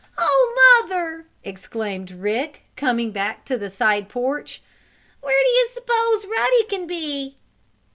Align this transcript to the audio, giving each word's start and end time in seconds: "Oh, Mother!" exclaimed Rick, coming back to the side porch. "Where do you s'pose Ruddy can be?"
"Oh, 0.17 0.83
Mother!" 0.89 1.27
exclaimed 1.43 2.09
Rick, 2.09 2.63
coming 2.75 3.11
back 3.11 3.45
to 3.45 3.55
the 3.55 3.69
side 3.69 4.09
porch. 4.09 4.59
"Where 5.19 5.43
do 5.43 5.47
you 5.49 5.67
s'pose 5.73 6.25
Ruddy 6.25 6.63
can 6.63 6.87
be?" 6.87 7.37